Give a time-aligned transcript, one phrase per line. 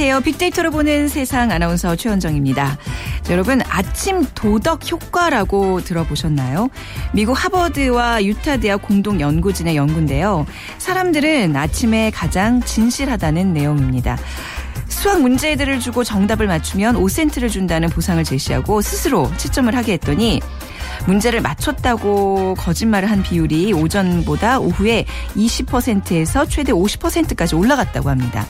[0.00, 0.22] 안녕하세요.
[0.22, 2.78] 빅데이터로 보는 세상 아나운서 최원정입니다.
[3.20, 6.70] 자, 여러분 아침 도덕 효과라고 들어보셨나요?
[7.12, 10.46] 미국 하버드와 유타 대학 공동 연구진의 연구인데요.
[10.78, 14.16] 사람들은 아침에 가장 진실하다는 내용입니다.
[14.88, 20.40] 수학 문제들을 주고 정답을 맞추면 5센트를 준다는 보상을 제시하고 스스로 채점을 하게 했더니
[21.06, 25.04] 문제를 맞췄다고 거짓말을 한 비율이 오전보다 오후에
[25.36, 28.46] 20%에서 최대 50%까지 올라갔다고 합니다.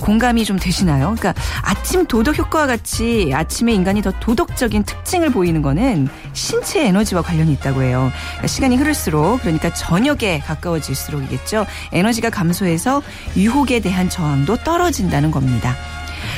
[0.00, 1.14] 공감이 좀 되시나요?
[1.18, 7.52] 그러니까 아침 도덕 효과와 같이 아침에 인간이 더 도덕적인 특징을 보이는 거는 신체 에너지와 관련이
[7.52, 8.10] 있다고 해요.
[8.32, 11.66] 그러니까 시간이 흐를수록 그러니까 저녁에 가까워질수록이겠죠.
[11.92, 13.02] 에너지가 감소해서
[13.36, 15.74] 유혹에 대한 저항도 떨어진다는 겁니다.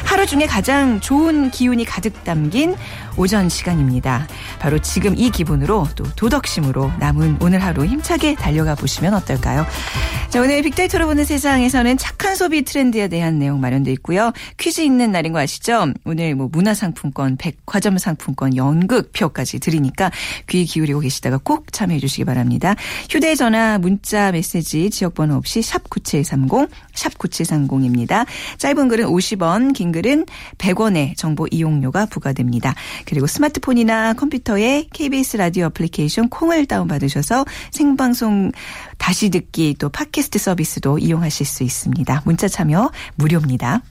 [0.04, 2.74] 하루 중에 가장 좋은 기운이 가득 담긴
[3.16, 4.26] 오전 시간입니다.
[4.58, 9.66] 바로 지금 이 기분으로 또 도덕심으로 남은 오늘 하루 힘차게 달려가 보시면 어떨까요?
[10.30, 14.32] 자, 오늘 빅데이터로 보는 세상에서는 착한 소비 트렌드에 대한 내용 마련돼 있고요.
[14.56, 15.92] 퀴즈 있는 날인 거 아시죠?
[16.04, 20.10] 오늘 뭐 문화상품권, 백화점 상품권, 연극표까지 드리니까
[20.48, 22.74] 귀 기울이고 계시다가 꼭 참여해 주시기 바랍니다.
[23.10, 28.26] 휴대전화, 문자, 메시지, 지역번호 없이 샵 9730, 샵 9730입니다.
[28.58, 30.24] 짧은 글은 50원, 긴 글은
[30.56, 32.74] 100원의 정보 이용료가 부과됩니다.
[33.04, 38.52] 그리고 스마트폰이나 컴퓨터에 KBS 라디오 애플리케이션 콩을 다운받으셔서 생방송
[38.96, 42.22] 다시 듣기 또 팟캐스트 서비스도 이용하실 수 있습니다.
[42.24, 43.82] 문자 참여 무료입니다.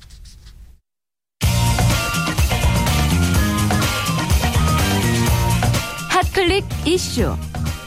[6.10, 7.36] 핫클릭 이슈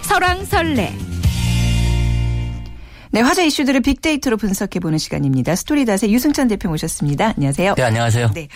[0.02, 1.05] 설왕설래
[3.16, 5.56] 네, 화제 이슈들을 빅데이터로 분석해보는 시간입니다.
[5.56, 7.32] 스토리닷의 유승찬 대표 모셨습니다.
[7.38, 7.74] 안녕하세요.
[7.74, 8.32] 네, 안녕하세요.
[8.34, 8.48] 네.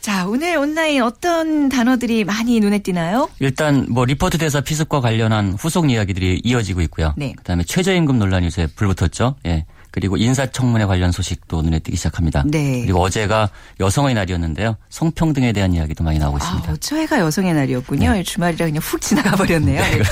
[0.00, 3.28] 자, 오늘 온라인 어떤 단어들이 많이 눈에 띄나요?
[3.40, 7.12] 일단 뭐 리퍼트 대사 피습과 관련한 후속 이야기들이 이어지고 있고요.
[7.18, 7.34] 네.
[7.36, 9.34] 그다음에 최저임금 논란이 요새 불붙었죠.
[9.44, 9.66] 예.
[9.96, 12.44] 그리고 인사청문회 관련 소식도 눈에 띄기 시작합니다.
[12.46, 12.82] 네.
[12.82, 13.48] 그리고 어제가
[13.80, 14.76] 여성의 날이었는데요.
[14.90, 16.68] 성평등에 대한 이야기도 많이 나오고 있습니다.
[16.68, 18.12] 아, 어제가 여성의 날이었군요.
[18.12, 18.22] 네.
[18.22, 19.80] 주말이라 그냥 훅 지나가 버렸네요.
[19.80, 20.02] 네.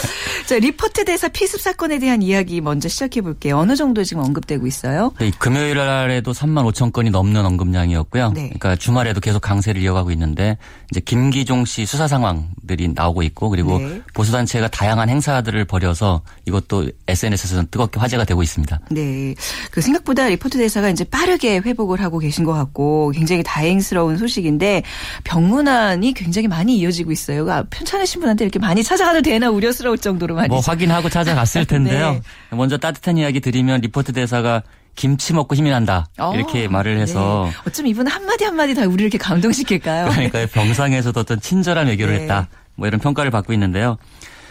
[0.47, 3.59] 자, 리퍼트 대사 피습 사건에 대한 이야기 먼저 시작해 볼게요.
[3.59, 5.13] 어느 정도 지금 언급되고 있어요?
[5.19, 8.31] 네, 금요일 날에도 3만 5천 건이 넘는 언급량이었고요.
[8.33, 8.45] 네.
[8.45, 10.57] 그러니까 주말에도 계속 강세를 이어가고 있는데
[10.95, 14.01] 이제 김기종 씨 수사 상황들이 나오고 있고 그리고 네.
[14.13, 18.79] 보수 단체가 다양한 행사들을 벌여서 이것도 SNS에서는 뜨겁게 화제가 되고 있습니다.
[18.93, 19.35] 네.
[19.73, 24.85] 그 생각보다 리포트 대사가 이제 빠르게 회복을 하고 계신 것 같고 굉장히 다행스러운 소식인데
[25.25, 27.45] 병문안이 굉장히 많이 이어지고 있어요.
[27.45, 30.47] 그 편찮으신 분한테 이렇게 많이 찾아가도 되나 우려스러울 정도로 많이.
[30.49, 32.13] 뭐 확인하고 찾아갔을 텐데요.
[32.13, 32.57] 네.
[32.57, 34.63] 먼저 따뜻한 이야기 드리면 리퍼트 대사가
[34.95, 37.59] 김치 먹고 힘이 난다 이렇게 어, 말을 해서 네.
[37.67, 40.11] 어쩜 이분 한마디 한마디 다 우리 이렇게 감동시킬까요?
[40.11, 42.23] 그러니까 병상에서도 어떤 친절한 외교를 네.
[42.23, 43.99] 했다 뭐 이런 평가를 받고 있는데요.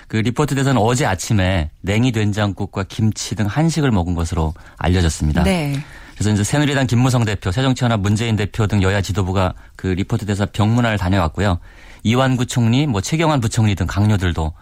[0.08, 5.44] 그 리퍼트 대사는 어제 아침에 냉이 된장국과 김치 등 한식을 먹은 것으로 알려졌습니다.
[5.44, 5.80] 네.
[6.14, 10.98] 그래서 이제 새누리당 김무성 대표, 새정치연합 문재인 대표 등 여야 지도부가 그 리퍼트 대사 병문안을
[10.98, 11.60] 다녀왔고요.
[12.04, 14.54] 이완구 총리, 뭐 최경환 부총리 등 각료들도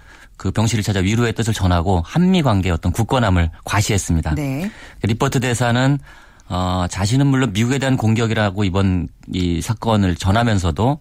[0.41, 4.33] 그 병실을 찾아 위로의 뜻을 전하고 한미 관계의 어떤 굳건함을 과시했습니다.
[4.33, 4.71] 네.
[4.99, 5.99] 그 리퍼트 대사는
[6.49, 10.97] 어, 자신은 물론 미국에 대한 공격이라고 이번 이 사건을 전하면서도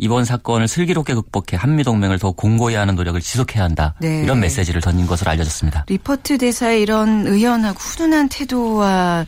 [0.00, 3.94] 이번 사건을 슬기롭게 극복해 한미 동맹을 더 공고히 하는 노력을 지속해야 한다.
[4.00, 4.22] 네.
[4.22, 5.84] 이런 메시지를 던진 것으로 알려졌습니다.
[5.88, 9.26] 리퍼트 대사의 이런 의연하고 훈훈한 태도와는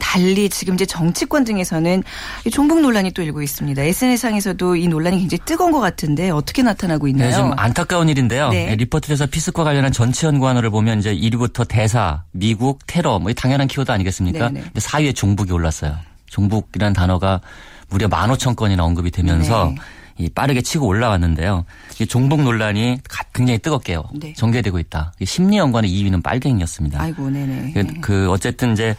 [0.00, 2.02] 달리 지금 이제 정치권 등에서는
[2.50, 3.82] 종북 논란이 또 일고 있습니다.
[3.82, 7.28] SNS상에서도 이 논란이 굉장히 뜨거운 것 같은데 어떻게 나타나고 있나요?
[7.28, 8.48] 네, 좀 안타까운 일인데요.
[8.48, 8.66] 네.
[8.66, 13.68] 네 리퍼트 대사 피습과 관련한 전체 연관어를 보면 이제 1위부터 대사, 미국, 테러 뭐 당연한
[13.68, 14.48] 키워드 아니겠습니까?
[14.48, 14.60] 네, 네.
[14.62, 15.96] 근데 4위에 종북이 올랐어요.
[16.28, 17.42] 종북이라는 단어가
[17.90, 19.76] 무려 15,000건이나 언급이 되면서 네.
[20.18, 21.64] 이 빠르게 치고 올라왔는데요.
[22.00, 22.98] 이 종북 논란이
[23.32, 24.32] 굉장히 뜨겁게 네.
[24.34, 25.12] 전개되고 있다.
[25.22, 27.00] 심리연관어 2위는 빨갱이였습니다.
[27.00, 27.72] 아이고, 네네.
[27.72, 28.94] 그, 그 어쨌든 이제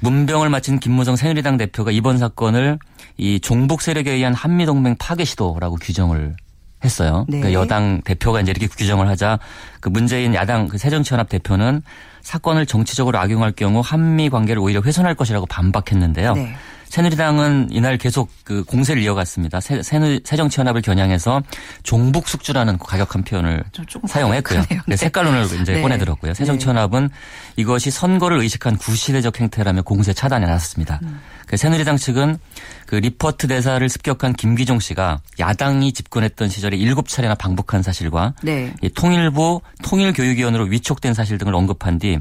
[0.00, 2.78] 문병을 마친 김무성 새누리당 대표가 이번 사건을
[3.16, 6.36] 이 종북 세력에 의한 한미동맹 파괴 시도라고 규정을
[6.84, 7.26] 했어요.
[7.28, 7.40] 네.
[7.40, 9.40] 그러니까 여당 대표가 이제 이렇게 규정을 하자
[9.80, 11.82] 그 문재인 야당 그 새정치연합 대표는
[12.22, 16.34] 사건을 정치적으로 악용할 경우 한미 관계를 오히려 훼손할 것이라고 반박했는데요.
[16.34, 16.54] 네.
[16.88, 19.60] 새누리당은 이날 계속 그 공세를 이어갔습니다.
[19.60, 19.82] 새,
[20.22, 21.42] 정치연합을 겨냥해서
[21.82, 23.64] 종북 숙주라는 가격한 표현을
[24.06, 24.62] 사용했고요.
[24.86, 24.96] 네.
[24.96, 25.82] 색깔론을 이제 네.
[25.82, 26.34] 꺼내들었고요.
[26.34, 27.14] 새정치연합은 네.
[27.56, 31.00] 이것이 선거를 의식한 구시대적 행태라며 공세 차단에 나섰습니다.
[31.02, 31.20] 음.
[31.46, 32.38] 그 새누리당 측은
[32.86, 38.72] 그 리퍼트 대사를 습격한 김기종 씨가 야당이 집권했던 시절에 일곱 차례나 방북한 사실과 네.
[38.94, 42.18] 통일부 통일교육위원으로 위촉된 사실 등을 언급한 뒤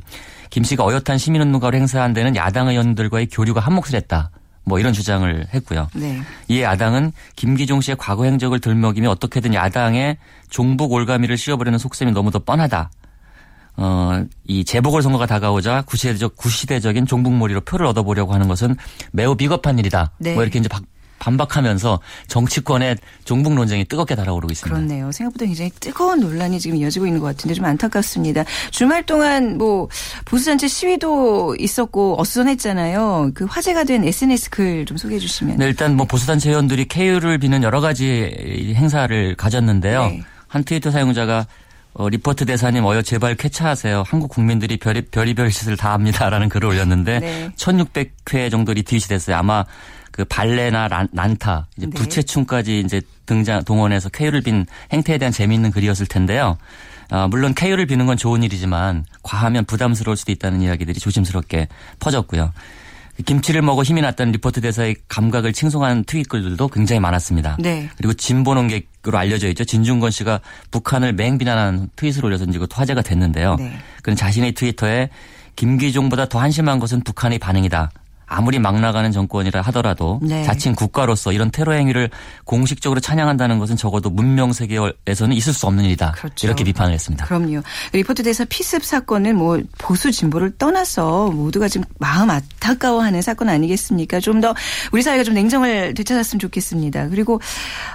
[0.49, 4.29] 김 씨가 어엿한 시민운동가로 행세한 데는 야당 의원들과의 교류가 한몫을 했다.
[4.67, 5.87] 뭐 이런 주장을 했고요.
[5.93, 6.21] 네.
[6.49, 10.17] 이에 야당은 김기종 씨의 과거 행적을 들먹이며 어떻게든 야당의
[10.49, 12.91] 종북 올가미를 씌워버리는 속셈이 너무도 뻔하다.
[13.77, 18.75] 어, 이 재보궐 선거가 다가오자 구시대적, 구시대적인 종북몰이로 표를 얻어보려고 하는 것은
[19.13, 20.11] 매우 비겁한 일이다.
[20.17, 20.33] 네.
[20.33, 20.67] 뭐 이렇게 이제
[21.19, 24.75] 반박하면서 정치권의 종북 논쟁이 뜨겁게 달아오르고 있습니다.
[24.75, 25.11] 그렇네요.
[25.11, 28.43] 생각보다 굉장히 뜨거운 논란이 지금 이어지고 있는 것 같은데 좀 안타깝습니다.
[28.71, 29.89] 주말 동안 뭐
[30.25, 33.31] 보수단체 시위도 있었고 어수선했잖아요.
[33.33, 35.57] 그 화제가 된 SNS 글 좀 소개해 주시면.
[35.57, 40.05] 네, 일단 뭐 보수단체 회원들이 쾌유를 비는 여러 가지 행사를 가졌는데요.
[40.07, 40.21] 네.
[40.47, 41.45] 한 트위터 사용자가
[41.93, 44.03] 어, 리퍼트 대사님 어여 제발 쾌차하세요.
[44.07, 47.51] 한국 국민들이 별이, 별이별 짓을 다 합니다라는 글을 올렸는데 네.
[47.55, 49.35] 1600회 정도 리트윗이 됐어요.
[49.35, 49.65] 아마
[50.17, 51.91] 그 발레나 란, 난타, 이제 네.
[51.91, 56.57] 부채춤까지 이제 등장 동원해서 쾌유를 빈 행태에 대한 재미있는 글이었을 텐데요.
[57.11, 61.67] 아, 물론 쾌유를 비는 건 좋은 일이지만 과하면 부담스러울 수도 있다는 이야기들이 조심스럽게
[61.99, 62.51] 퍼졌고요.
[63.25, 67.57] 김치를 먹어 힘이 났다는 리포트 대사의 감각을 칭송하는 트윗글들도 굉장히 많았습니다.
[67.59, 67.87] 네.
[67.97, 69.65] 그리고 진보 농객으로 알려져 있죠.
[69.65, 70.39] 진중권 씨가
[70.71, 73.55] 북한을 맹비난하는 트윗을 올려서 이제 그 화제가 됐는데요.
[73.55, 73.77] 네.
[74.01, 75.09] 그는 자신의 트위터에
[75.55, 77.91] 김기종보다 더 한심한 것은 북한의 반응이다.
[78.27, 80.43] 아무리 막 나가는 정권이라 하더라도 네.
[80.43, 82.09] 자칭 국가로서 이런 테러 행위를
[82.45, 86.11] 공식적으로 찬양한다는 것은 적어도 문명 세계에서는 있을 수 없는 일이다.
[86.11, 86.47] 그렇죠.
[86.47, 87.25] 이렇게 비판을 했습니다.
[87.25, 87.61] 그럼요.
[87.93, 94.19] 리포트 대사 피습 사건은 뭐 보수 진보를 떠나서 모두가 지금 마음 안타까워하는 사건 아니겠습니까?
[94.21, 94.53] 좀 더
[94.91, 97.09] 우리 사회가 좀 냉정을 되찾았으면 좋겠습니다.
[97.09, 97.41] 그리고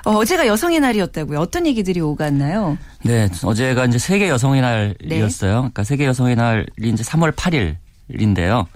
[0.04, 1.38] 어, 제가 여성의 날이었다고요.
[1.38, 2.76] 어떤 얘기들이 오갔나요?
[3.04, 5.52] 네, 어제가 이제 세계 여성의 날이었어요.
[5.52, 5.58] 네.
[5.58, 8.66] 그러니까 세계 여성의 날이 이제 3월 8일인데요.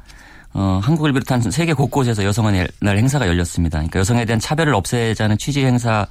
[0.59, 3.77] 어, 한국을 비롯한 세계 곳곳에서 여성의 날 행사가 열렸습니다.
[3.77, 6.07] 그러니까 여성에 대한 차별을 없애자는 취지 행사가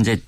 [0.00, 0.20] 이제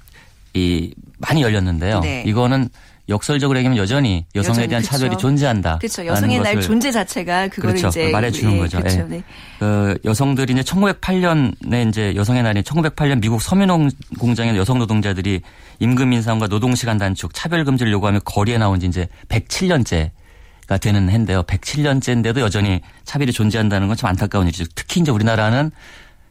[0.55, 1.99] 이 많이 열렸는데요.
[1.99, 2.23] 네.
[2.27, 2.69] 이거는
[3.09, 4.93] 역설적으로 얘기하면 여전히 여성에 여전히, 대한 그쵸.
[4.93, 5.79] 차별이 존재한다.
[5.79, 6.07] 그렇죠.
[6.07, 7.89] 여성의 날 존재 자체가 그걸 그렇죠.
[7.89, 8.79] 이제 말해주는 예, 거죠.
[8.79, 9.09] 그렇죠.
[9.09, 9.25] 네.
[9.59, 15.41] 그 여성들이 이제 1908년에 이제 여성의 날이 1908년 미국 섬유농 공장의 여성 노동자들이
[15.81, 20.20] 임금 인상과 노동 시간 단축, 차별 금지를 요구하며 거리에 나온 지 이제 107년째 가
[20.79, 21.43] 되는 해인데요.
[21.45, 24.65] 107년째인데도 여전히 차별이 존재한다는 건 참 안타까운 일이죠.
[24.75, 25.71] 특히 이제 우리나라는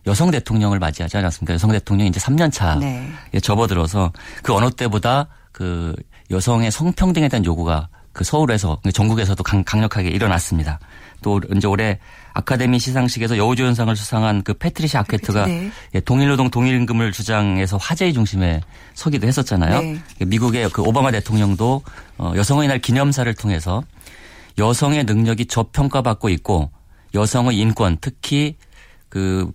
[0.08, 1.54] 여성 대통령을 맞이하지 않았습니까?
[1.54, 3.12] 여성 대통령이 이제 3년 차에 네.
[3.42, 4.12] 접어들어서
[4.44, 5.94] 그 어느 때보다 그
[6.32, 10.80] 여성의 성평등에 대한 요구가 그 서울에서 전국에서도 강, 력하게 일어났습니다.
[11.22, 12.00] 또 이제 올해
[12.34, 15.70] 아카데미 시상식에서 여우조연상을 수상한 그 패트리시 아케트가 네.
[15.94, 18.62] 예, 동일노동 동일임금을 주장해서 화제의 중심에
[18.94, 19.82] 서기도 했었잖아요.
[19.82, 20.00] 네.
[20.26, 21.82] 미국의 그 오바마 대통령도
[22.18, 23.84] 어, 여성의 날 기념사를 통해서
[24.58, 26.72] 여성의 능력이 저평가받고 있고
[27.14, 28.56] 여성의 인권 특히
[29.10, 29.52] 그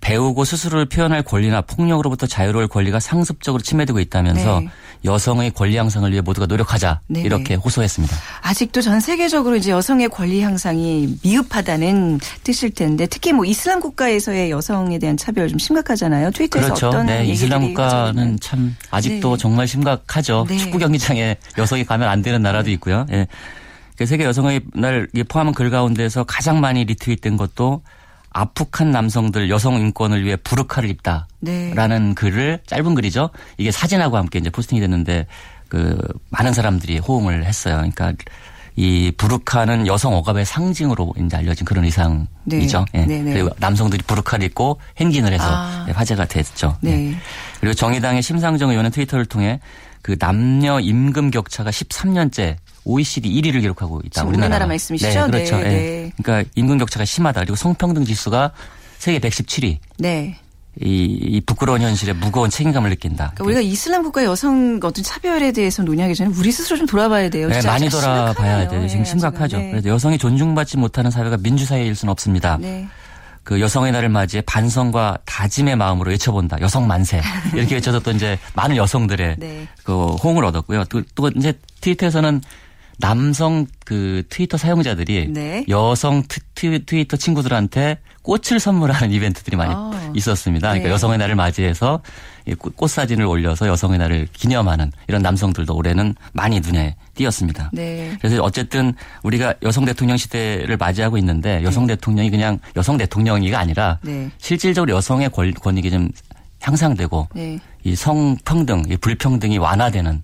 [0.00, 4.68] 배우고 스스로를 표현할 권리나 폭력으로부터 자유로울 권리가 상습적으로 침해되고 있다면서 네.
[5.04, 8.16] 여성의 권리 향상을 위해 모두가 노력하자 네 이렇게 호소했습니다.
[8.42, 14.98] 아직도 전 세계적으로 이제 여성의 권리 향상이 미흡하다는 뜻일 텐데 특히 뭐 이슬람 국가에서의 여성에
[14.98, 16.30] 대한 차별 좀 심각하잖아요.
[16.30, 16.88] 트위터에서 그렇죠.
[16.88, 19.40] 어떤 네, 이슬람 국가는 참 아직도 네.
[19.40, 20.46] 정말 심각하죠.
[20.48, 20.58] 네.
[20.58, 23.06] 축구 경기장에 여성이 가면 안 되는 나라도 있고요.
[23.10, 23.26] 예.
[23.98, 27.82] 그 세계 여성의 날 포함한 글 가운데서 가장 많이 리트윗된 것도
[28.30, 32.14] 아프한 남성들 여성 인권을 위해 부르카를 입다라는 네.
[32.14, 33.30] 글을 짧은 글이죠.
[33.56, 35.26] 이게 사진하고 함께 이제 포스팅이 됐는데
[35.66, 35.98] 그
[36.30, 37.74] 많은 사람들이 호응을 했어요.
[37.76, 38.12] 그러니까
[38.76, 42.28] 이 부르카는 여성 억압의 상징으로 이제 알려진 그런 의상이죠.
[42.44, 43.00] 네.
[43.00, 43.04] 예.
[43.04, 43.22] 네.
[43.22, 43.32] 네.
[43.32, 45.86] 그리고 남성들이 부르카를 입고 행진을 해서 아.
[45.92, 46.76] 화제가 됐죠.
[46.82, 47.10] 네.
[47.10, 47.16] 예.
[47.58, 49.58] 그리고 정의당의 심상정 의원은 트위터를 통해
[50.02, 52.56] 그 남녀 임금 격차가 13년째
[52.88, 54.22] OECD 1위를 기록하고 있다.
[54.22, 54.46] 우리나라.
[54.46, 55.26] 우리나라 말씀이시죠?
[55.26, 55.56] 네, 그렇죠.
[55.58, 55.70] 네, 네.
[55.70, 56.12] 네.
[56.22, 57.40] 그러니까 임금 격차가 심하다.
[57.40, 58.52] 그리고 성평등 지수가
[58.98, 59.78] 세계 117위.
[59.98, 60.38] 네.
[60.80, 63.32] 이, 이 부끄러운 현실에 무거운 책임감을 느낀다.
[63.34, 67.48] 그러니까 우리가 이슬람 국가 여성 어떤 차별에 대해서 논의하기 전에 우리 스스로 좀 돌아봐야 돼요.
[67.48, 68.86] 네, 많이 돌아봐야 돼요.
[68.86, 69.58] 지금 네, 심각하죠.
[69.58, 69.70] 네.
[69.70, 72.58] 그래서 여성이 존중받지 못하는 사회가 민주사회일 수는 없습니다.
[72.60, 72.86] 네.
[73.42, 76.60] 그 여성의 날을 맞이해 반성과 다짐의 마음으로 외쳐본다.
[76.60, 77.20] 여성 만세.
[77.54, 79.66] 이렇게 외쳐서 또 이제 많은 여성들의 네.
[79.82, 80.84] 그 호응을 얻었고요.
[80.84, 82.42] 또, 또 이제 트위터에서는
[83.00, 85.64] 남성 그 트위터 사용자들이 네.
[85.68, 90.12] 여성 트, 트위터 친구들한테 꽃을 선물하는 이벤트들이 많이 아.
[90.14, 90.68] 있었습니다.
[90.68, 90.92] 그러니까 네.
[90.92, 92.02] 여성의 날을 맞이해서
[92.58, 97.70] 꽃 사진을 올려서 여성의 날을 기념하는 이런 남성들도 올해는 많이 눈에 띄었습니다.
[97.72, 98.16] 네.
[98.20, 101.94] 그래서 어쨌든 우리가 여성 대통령 시대를 맞이하고 있는데 여성 네.
[101.94, 104.30] 대통령이 그냥 여성 대통령이가 아니라 네.
[104.38, 106.10] 실질적으로 여성의 권익이 좀
[106.60, 107.60] 향상되고 네.
[107.84, 110.22] 이 성평등, 이 불평등이 완화되는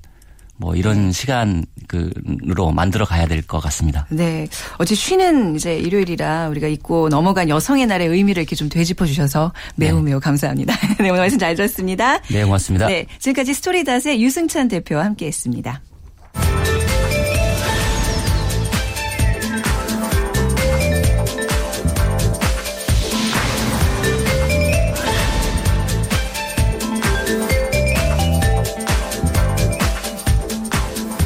[0.57, 1.13] 뭐 이런 네.
[1.13, 4.07] 시간으로 만들어 가야 될 것 같습니다.
[4.11, 4.47] 네.
[4.79, 9.97] 어제 쉬는 이제 일요일이라 우리가 잊고 넘어간 여성의 날의 의미를 이렇게 좀 되짚어 주셔서 매우
[9.99, 10.11] 네.
[10.11, 10.75] 매우 감사합니다.
[10.99, 12.21] 네, 오늘 말씀 잘 들었습니다.
[12.29, 12.87] 네, 고맙습니다.
[12.87, 13.07] 네.
[13.19, 15.83] 지금까지 스토리닷의 유승찬 대표와 함께 했습니다.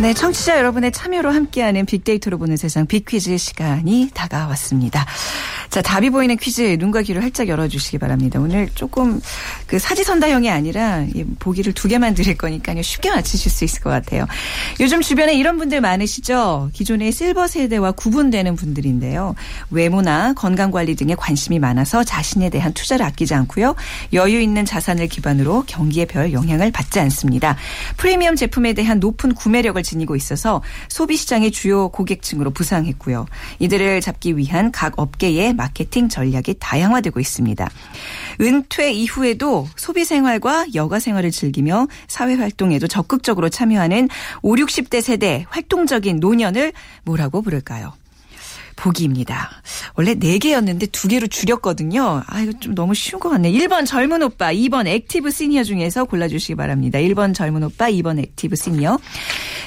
[0.00, 5.04] 네, 네, 청취자 여러분의 참여로 함께하는 빅데이터로 보는 세상 빅퀴즈 시간이 다가왔습니다.
[5.70, 8.38] 자, 답이 보이는 퀴즈 눈과 귀를 활짝 열어주시기 바랍니다.
[8.40, 9.20] 오늘 조금
[9.66, 11.04] 그 사지선다형이 아니라
[11.40, 12.80] 보기를 두 개만 드릴 거니까요.
[12.80, 14.24] 쉽게 맞히실 수 있을 것 같아요.
[14.78, 16.70] 요즘 주변에 이런 분들 많으시죠?
[16.72, 19.34] 기존의 실버 세대와 구분되는 분들인데요.
[19.70, 23.74] 외모나 건강관리 등에 관심이 많아서 자신에 대한 투자를 아끼지 않고요.
[24.12, 27.56] 여유 있는 자산을 기반으로 경기에 별 영향을 받지 않습니다.
[27.96, 33.26] 프리미엄 제품에 대한 높은 구매력을 지니고 있어서 소비 시장의 주요 고객층으로 부상했고요.
[33.58, 37.68] 이들을 잡기 위한 각 업계의 마케팅 전략이 다양화되고 있습니다.
[38.40, 44.08] 은퇴 이후에도 소비 생활과 여가 생활을 즐기며 사회 활동에도 적극적으로 참여하는
[44.42, 46.72] 5, 60대 세대 활동적인 노년을
[47.04, 47.94] 뭐라고 부를까요?
[48.78, 49.50] 보기입니다.
[49.94, 52.22] 원래 4개였는데 2개로 줄였거든요.
[52.26, 53.50] 아, 이거 좀 너무 쉬운 것 같네.
[53.52, 56.98] 1번 젊은 오빠, 2번 active senior 중에서 골라주시기 바랍니다.
[57.00, 58.98] 1번 젊은 오빠, 2번 active senior.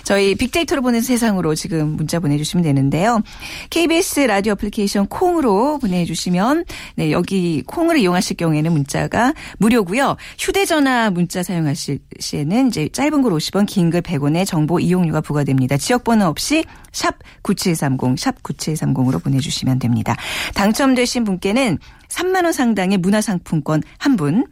[0.04, 3.22] 저희 빅데이터로 보는 세상으로 지금 문자 보내주시면 되는데요.
[3.70, 6.66] KBS 라디오 애플리케이션 콩으로 보내주시면
[6.96, 10.18] 네, 여기 콩을 이용하실 경우에는 문자가 무료고요.
[10.40, 15.76] 휴대전화 문자 사용하실 시에는 이제 짧은 글 50원, 긴 글 100원의 정보 이용료가 부과됩니다.
[15.78, 20.16] 지역번호 없이 샵 9730, 샵 9730으로 보내주시면 됩니다.
[20.56, 21.78] 당첨되신 분께는
[22.08, 24.46] 3만 원 상당의 문화상품권 한 분,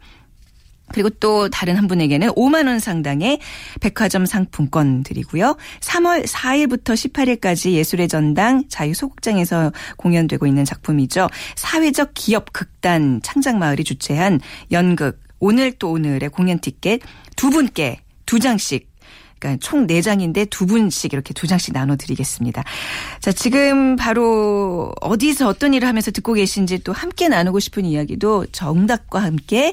[0.92, 3.38] 그리고 또 다른 한 분에게는 5만 원 상당의
[3.80, 5.56] 백화점 상품권 드리고요.
[5.80, 11.28] 3월 4일부터 18일까지 예술의 전당 자유소극장에서 공연되고 있는 작품이죠.
[11.56, 14.40] 사회적 기업 극단 창작마을이 주최한
[14.72, 17.00] 연극 오늘 또 오늘의 공연 티켓
[17.36, 18.90] 두 분께 두 장씩
[19.40, 22.62] 그러니까 총 4장인데 두 분씩 이렇게 두 장씩 나눠 드리겠습니다.
[23.20, 29.22] 자, 지금 바로 어디서 어떤 일을 하면서 듣고 계신지 또 함께 나누고 싶은 이야기도 정답과
[29.22, 29.72] 함께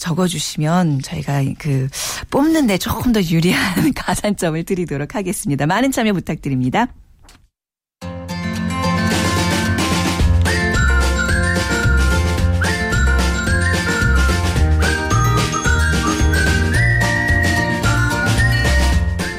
[0.00, 1.88] 적어주시면 저희가 그
[2.30, 5.66] 뽑는데 조금 더 유리한 가산점을 드리도록 하겠습니다.
[5.66, 6.88] 많은 참여 부탁드립니다.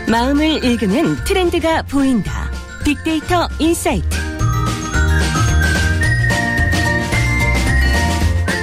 [0.10, 2.52] 마음을 읽는 트렌드가 보인다.
[2.84, 4.21] 빅데이터 insight.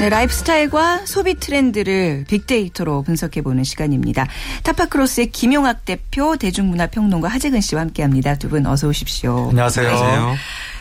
[0.00, 4.28] 네, 라이프스타일과 소비 트렌드를 빅데이터로 분석해보는 시간입니다.
[4.62, 8.36] 타파크로스의 김용학 대표, 대중문화평론가 하재근 씨와 함께합니다.
[8.36, 9.48] 두 분 어서 오십시오.
[9.50, 9.88] 안녕하세요.
[9.88, 10.36] 안녕하세요.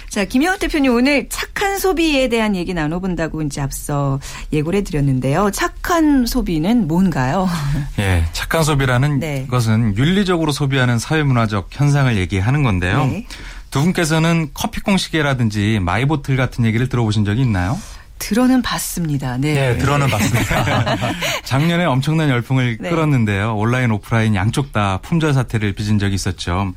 [0.09, 4.19] 자, 김영학 대표님 오늘 착한 소비에 대한 얘기 나눠본다고 이제 앞서
[4.53, 5.49] 예고를 해드렸는데요.
[5.51, 7.49] 착한 소비는 뭔가요?
[7.99, 9.47] 예, 착한 소비라는 네.
[9.49, 13.05] 것은 윤리적으로 소비하는 사회문화적 현상을 얘기하는 건데요.
[13.07, 13.25] 네.
[13.71, 17.77] 두 분께서는 커피 콩 시계라든지 마이보틀 같은 얘기를 들어보신 적이 있나요?
[18.19, 19.37] 들어는 봤습니다.
[19.37, 19.53] 네.
[19.53, 20.95] 네 들어는 봤습니다.
[21.43, 22.89] 작년에 엄청난 열풍을 네.
[22.89, 23.55] 끌었는데요.
[23.55, 26.73] 온라인, 오프라인 양쪽 다 품절 사태를 빚은 적이 있었죠.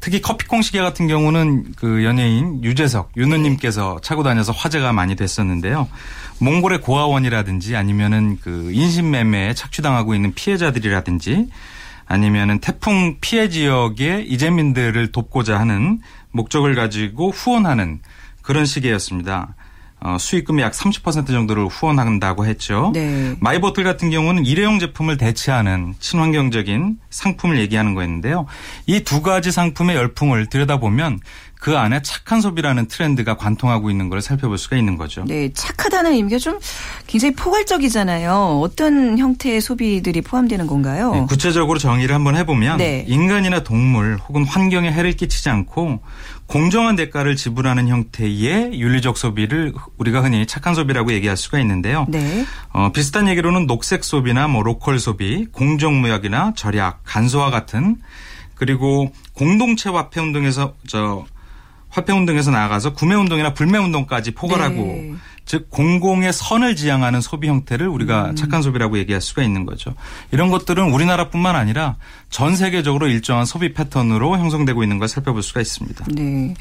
[0.00, 5.88] 특히 커피콩 시계 같은 경우는 그 연예인 유재석, 윤우님께서 차고 다녀서 화제가 많이 됐었는데요.
[6.40, 11.48] 몽골의 고아원이라든지 아니면은 그 인신매매에 착취당하고 있는 피해자들이라든지
[12.06, 16.00] 아니면은 태풍 피해 지역의 이재민들을 돕고자 하는
[16.32, 18.00] 목적을 가지고 후원하는
[18.42, 19.54] 그런 시계였습니다.
[20.04, 22.90] 어, 수익금의 약 30% 정도를 후원한다고 했죠.
[22.94, 23.34] 네.
[23.40, 28.46] 마이보틀 같은 경우는 일회용 제품을 대체하는 친환경적인 상품을 얘기하는 거였는데요.
[28.86, 31.20] 이 두 가지 상품의 열풍을 들여다보면
[31.64, 35.24] 그 안에 착한 소비라는 트렌드가 관통하고 있는 걸 살펴볼 수가 있는 거죠.
[35.26, 36.58] 네, 착하다는 의미가 좀
[37.06, 38.60] 굉장히 포괄적이잖아요.
[38.62, 41.12] 어떤 형태의 소비들이 포함되는 건가요?
[41.12, 43.06] 네, 구체적으로 정의를 한번 해보면 네.
[43.08, 46.00] 인간이나 동물 혹은 환경에 해를 끼치지 않고
[46.44, 52.04] 공정한 대가를 지불하는 형태의 윤리적 소비를 우리가 흔히 착한 소비라고 얘기할 수가 있는데요.
[52.10, 52.44] 네.
[52.74, 57.96] 어, 비슷한 얘기로는 녹색 소비나 뭐 로컬 소비, 공정무역이나 절약, 간소화 같은
[58.54, 61.24] 그리고 공동체 화폐 운동에서 저
[61.94, 65.14] 화폐 운동에서 나아가서 구매 운동이나 불매 운동까지 포괄하고 네.
[65.46, 68.36] 즉 공공의 선을 지향하는 소비 형태를 우리가 음.
[68.36, 69.94] 착한 소비라고 얘기할 수가 있는 거죠.
[70.30, 71.96] 이런 것들은 우리나라뿐만 아니라
[72.30, 76.06] 전 세계적으로 일정한 소비 패턴으로 형성되고 있는 걸 살펴볼 수가 있습니다.
[76.14, 76.54] 네.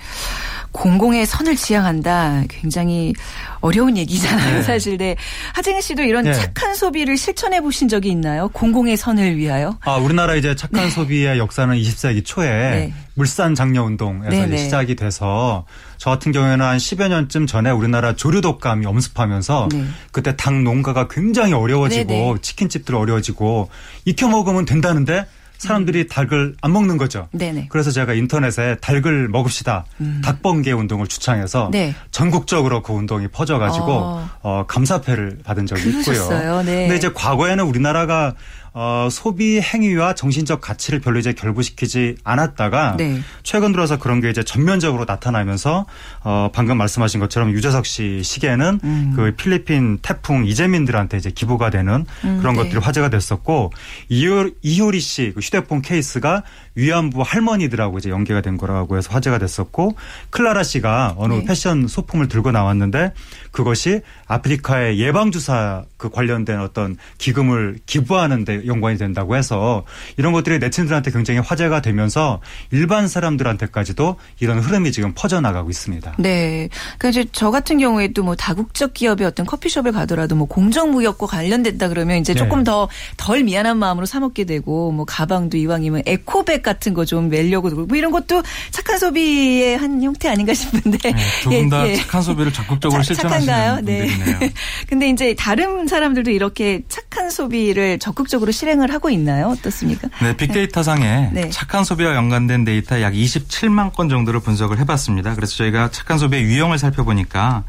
[0.71, 2.43] 공공의 선을 지향한다.
[2.49, 3.13] 굉장히
[3.61, 4.63] 어려운 얘기잖아요, 네.
[4.63, 4.97] 사실.
[4.97, 5.15] 네.
[5.53, 6.33] 하정희 씨도 이런 네.
[6.33, 8.49] 착한 소비를 실천해 보신 적이 있나요?
[8.49, 9.77] 공공의 선을 위하여?
[9.81, 10.89] 아, 우리나라 이제 착한 네.
[10.89, 12.93] 소비의 역사는 20세기 초에 네.
[13.15, 14.57] 물산 장려 운동에서 네, 네.
[14.57, 15.65] 시작이 돼서
[16.03, 19.69] 저 같은 경우에는 한 10여 년쯤 전에 우리나라 조류 독감이 엄습하면서
[20.11, 23.69] 그때 닭 농가가 굉장히 어려워지고 치킨집들 어려워지고
[24.03, 25.25] 익혀 먹으면 된다는데
[25.59, 27.29] 사람들이 닭을 안 먹는 거죠.
[27.31, 27.67] 네네.
[27.69, 29.85] 그래서 제가 인터넷에 닭을 먹읍시다.
[30.01, 30.21] 음.
[30.21, 31.95] 닭번개 운동을 주창해서 네.
[32.11, 34.29] 전국적으로 그 운동이 퍼져가지고 어.
[34.41, 36.37] 어, 감사패를 받은 적이 그러셨어요.
[36.37, 36.63] 있고요.
[36.63, 36.81] 네.
[36.81, 38.33] 근데 이제 과거에는 우리나라가
[38.73, 43.19] 어, 소비 행위와 정신적 가치를 별로 이제 결부시키지 않았다가 네.
[43.43, 45.85] 최근 들어서 그런 게 이제 전면적으로 나타나면서
[46.23, 49.13] 어, 방금 말씀하신 것처럼 유재석 씨 시계는 음.
[49.15, 52.63] 그 필리핀 태풍 이재민들한테 이제 기부가 되는 음, 그런 네.
[52.63, 53.71] 것들이 화제가 됐었고
[54.09, 56.43] 이효, 이효리 씨 그 휴대폰 케이스가
[56.75, 59.95] 위안부 할머니들하고 이제 연계가 된 거라고 해서 화제가 됐었고
[60.29, 61.45] 클라라 씨가 어느 네.
[61.45, 63.13] 패션 소품을 들고 나왔는데
[63.53, 69.85] 그것이 아프리카의 예방주사 그 관련된 어떤 기금을 기부하는데 연관이 된다고 해서
[70.17, 72.41] 이런 것들이 네티즌들한테 굉장히 화제가 되면서
[72.71, 76.15] 일반 사람들한테까지도 이런 흐름이 지금 퍼져나가고 있습니다.
[76.19, 76.67] 네.
[76.97, 82.17] 그러니까 이제 저 같은 경우에도 뭐 다국적 기업의 어떤 커피숍을 가더라도 뭐 공정무역과 관련됐다 그러면
[82.17, 82.71] 이제 조금 네.
[83.17, 87.95] 더덜 미안한 마음으로 사 먹게 되고 뭐 가방도 이왕이면 에코백 같은 거 좀 매려고 뭐
[87.95, 88.41] 이런 것도
[88.71, 90.97] 착한 소비의 한 형태 아닌가 싶은데.
[90.97, 94.07] 네, 조금 더 예, 착한 소비를 적극적으로 실천하시는 네.
[94.07, 94.39] 분들이네요.
[94.87, 99.47] 근데 이제 다른 사람들도 이렇게 착한 소비를 적극적으로 실행을 하고 있나요?
[99.47, 100.09] 어떻습니까?
[100.21, 101.49] 네, 빅데이터상에 네.
[101.49, 105.35] 착한 소비와 연관된 데이터 약 27만 건 정도를 분석을 해봤습니다.
[105.35, 107.63] 그래서 저희가 착한 소비의 유형을 살펴보니까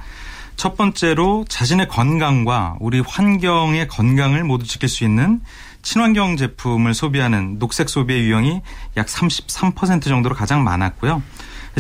[0.57, 5.40] 첫 번째로 자신의 건강과 우리 환경의 건강을 모두 지킬 수 있는
[5.83, 8.62] 친환경 제품을 소비하는 녹색 소비의 유형이
[8.97, 11.23] 약 33% 정도로 가장 많았고요.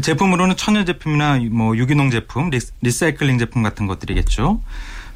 [0.00, 2.50] 제품으로는 천연 제품이나 뭐 유기농 제품,
[2.82, 4.60] 리사이클링 제품 같은 것들이겠죠.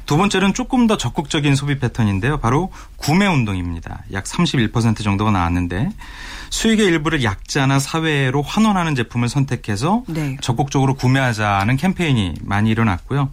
[0.09, 2.39] 두 번째는 조금 더 적극적인 소비 패턴인데요.
[2.39, 4.03] 바로 구매 운동입니다.
[4.11, 5.91] 약 31% 정도가 나왔는데
[6.49, 10.35] 수익의 일부를 약자나 사회로 환원하는 제품을 선택해서 네.
[10.41, 13.29] 적극적으로 구매하자는 캠페인이 많이 일어났고요.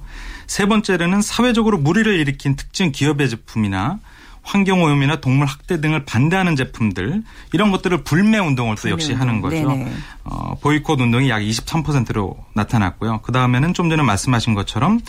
[0.47, 3.99] 세 번째로는 사회적으로 무리를 일으킨 특정 기업의 제품이나
[4.47, 7.23] 환경오염이나 동물 학대 등을 반대하는 제품들
[7.53, 9.69] 이런 것들을 불매 운동을 또 역시 하는 거죠.
[10.25, 13.21] 어, 보이콧 운동이 약 23%로 나타났고요.
[13.23, 15.01] 그 다음에는 좀 전에 말씀하신 것처럼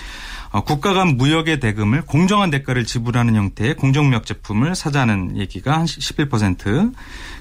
[0.51, 6.93] 어, 국가 간 무역의 대금을 공정한 대가를 지불하는 형태의 공정무역 제품을 사자는 얘기가 한 11%.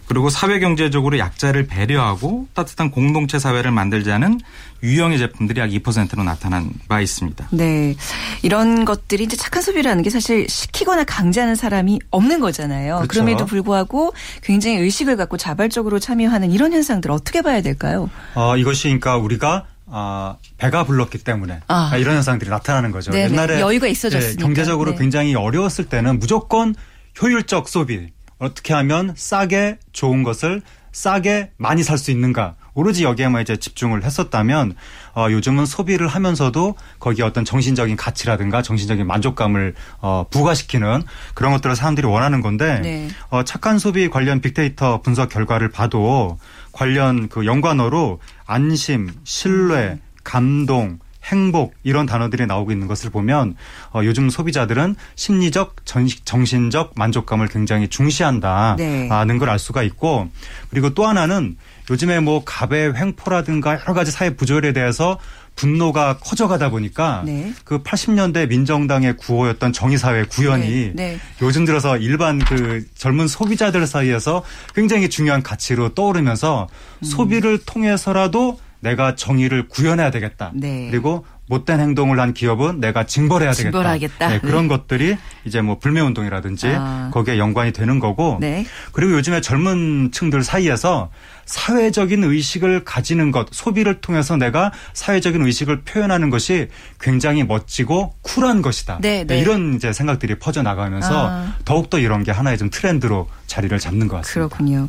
[0.07, 4.40] 그리고 사회 경제적으로 약자를 배려하고 따뜻한 공동체 사회를 만들자는
[4.83, 7.49] 유형의 제품들이 약 2%로 나타난 바 있습니다.
[7.53, 7.95] 네.
[8.43, 12.97] 이런 것들이 이제 착한 소비라는 게 사실 시키거나 강제하는 사람이 없는 거잖아요.
[12.97, 13.09] 그렇죠.
[13.09, 14.12] 그럼에도 불구하고
[14.43, 18.11] 굉장히 의식을 갖고 자발적으로 참여하는 이런 현상들 어떻게 봐야 될까요?
[18.35, 21.91] 어, 이것이 그러니까 우리가 아, 배가 불렀기 때문에 아.
[21.93, 21.97] 아.
[21.97, 23.12] 이런 현상들이 나타나는 거죠.
[23.12, 23.33] 네네.
[23.33, 24.37] 옛날에 여유가 있어졌으니까.
[24.37, 24.99] 네, 경제적으로 네.
[24.99, 26.75] 굉장히 어려웠을 때는 무조건
[27.23, 28.09] 효율적 소비
[28.39, 30.61] 어떻게 하면 싸게 좋은 것을
[30.93, 34.75] 싸게 많이 살 수 있는가 오로지 여기에만 이제 집중을 했었다면
[35.15, 41.03] 어, 요즘은 소비를 하면서도 거기에 어떤 정신적인 가치라든가 정신적인 만족감을 어, 부과시키는
[41.35, 43.09] 그런 것들을 사람들이 원하는 건데 네.
[43.31, 46.39] 어, 착한 소비 관련 빅데이터 분석 결과를 봐도
[46.71, 50.01] 관련 그 연관어로 안심, 신뢰, 음.
[50.23, 53.57] 감동, 행복 이런 단어들이 나오고 있는 것을 보면
[53.93, 59.39] 어, 요즘 소비자들은 심리적 정신적 만족감을 굉장히 중시한다는 네.
[59.39, 60.29] 걸알 수가 있고
[60.71, 61.57] 그리고 또 하나는
[61.90, 65.18] 요즘에 뭐 갑의 횡포라든가 여러 가지 사회 부조리에 대해서
[65.55, 67.53] 분노가 커져가다 보니까 네.
[67.64, 70.92] 그 80년대 민정당의 구호였던 정의사회 구현이 네.
[70.94, 71.18] 네.
[71.40, 74.44] 요즘 들어서 일반 그 젊은 소비자들 사이에서
[74.75, 76.68] 굉장히 중요한 가치로 떠오르면서
[76.99, 77.05] 음.
[77.05, 80.53] 소비를 통해서라도 내가 정의를 구현해야 되겠다.
[80.55, 80.88] 네.
[80.90, 83.71] 그리고 못된 행동을 한 기업은 내가 징벌해야 되겠다.
[83.71, 84.29] 징벌하겠다.
[84.29, 84.69] 네, 그런 네.
[84.69, 87.11] 것들이 이제 뭐 불매 운동이라든지 아.
[87.13, 88.39] 거기에 연관이 되는 거고.
[88.41, 88.67] 네.
[88.93, 91.11] 그리고 요즘에 젊은 층들 사이에서
[91.45, 96.69] 사회적인 의식을 가지는 것, 소비를 통해서 내가 사회적인 의식을 표현하는 것이
[97.01, 98.99] 굉장히 멋지고 쿨한 것이다.
[99.01, 99.39] 네, 네.
[99.39, 101.55] 이런 이제 생각들이 퍼져 나가면서 아.
[101.65, 104.57] 더욱더 이런 게 하나의 좀 트렌드로 자리를 잡는 것 같습니다.
[104.57, 104.89] 그렇군요.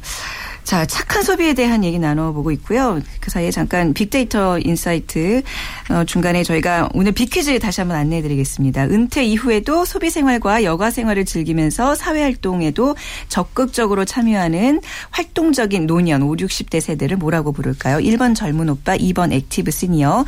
[0.67, 2.99] 자, 착한 소비에 대한 얘기 나눠보고 있고요.
[3.21, 5.41] 그 사이에 잠깐 빅데이터 insight
[5.89, 8.83] 어, 중간에 저희가 오늘 빅퀴즈 다시 한번 안내해드리겠습니다.
[8.87, 12.97] 은퇴 이후에도 소비 생활과 여가 생활을 즐기면서 사회 활동에도
[13.29, 17.99] 적극적으로 참여하는 활동적인 노년 5, 60대 세대를 뭐라고 부를까요?
[17.99, 20.25] 1번 젊은 오빠, 2번 active senior.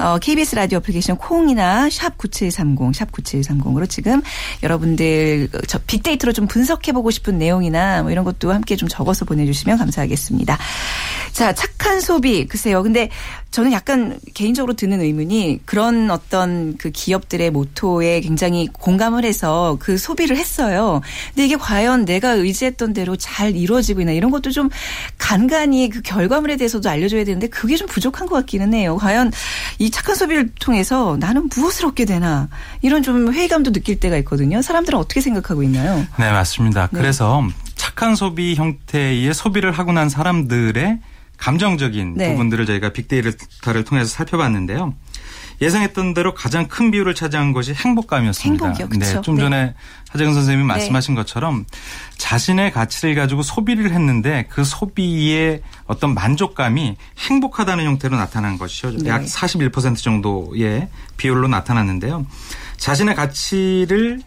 [0.00, 4.20] 어, KBS 라디오 애플리케이션 콩이나 샵 9730, 샵 9730으로 지금
[4.62, 10.58] 여러분들 저 빅데이터로 좀 분석해보고 싶은 내용이나 뭐 이런 것도 함께 좀 적어서 보내주시면 감사하겠습니다.
[11.32, 12.46] 자, 착한 소비.
[12.46, 12.82] 글쎄요.
[12.82, 13.10] 근데
[13.50, 20.36] 저는 약간 개인적으로 드는 의문이 그런 어떤 그 기업들의 모토에 굉장히 공감을 해서 그 소비를
[20.36, 21.00] 했어요.
[21.28, 24.68] 근데 이게 과연 내가 의지했던 대로 잘 이루어지고 있나 이런 것도 좀
[25.16, 28.96] 간간히 그 결과물에 대해서도 알려줘야 되는데 그게 좀 부족한 것 같기는 해요.
[28.96, 29.32] 과연
[29.78, 32.48] 이 착한 소비를 통해서 나는 무엇을 얻게 되나
[32.82, 34.60] 이런 좀 회의감도 느낄 때가 있거든요.
[34.60, 36.06] 사람들은 어떻게 생각하고 있나요?
[36.18, 36.88] 네, 맞습니다.
[36.92, 36.98] 네.
[37.00, 37.42] 그래서
[37.88, 40.98] 착한 소비 형태의 소비를 하고 난 사람들의
[41.38, 42.32] 감정적인 네.
[42.32, 44.94] 부분들을 저희가 빅데이터를 통해서 살펴봤는데요.
[45.62, 48.66] 예상했던 대로 가장 큰 비율을 차지한 것이 행복감이었습니다.
[48.66, 49.14] 행복이요, 그렇죠.
[49.14, 49.42] 네, 좀 네.
[49.42, 49.74] 전에
[50.10, 50.66] 하재근 선생님이 네.
[50.66, 51.64] 말씀하신 것처럼
[52.18, 58.90] 자신의 가치를 가지고 소비를 했는데 그 소비의 어떤 만족감이 행복하다는 형태로 나타난 것이죠.
[58.98, 59.10] 네.
[59.10, 62.26] 약41% 정도의 비율로 나타났는데요.
[62.76, 64.20] 자신의 가치를